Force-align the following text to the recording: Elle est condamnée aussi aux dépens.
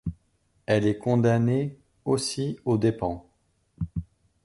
Elle 0.65 0.87
est 0.87 0.97
condamnée 0.97 1.77
aussi 2.05 2.57
aux 2.65 2.79
dépens. 2.79 3.23